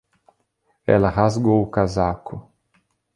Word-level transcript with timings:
Ela 0.87 1.11
rasgou 1.11 1.61
o 1.61 1.69
casaco. 1.69 2.51